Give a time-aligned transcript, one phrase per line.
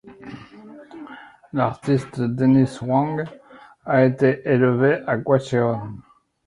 [1.53, 3.23] L'artiste Dennis Hwang
[3.85, 5.99] a été élevé à Gwacheon.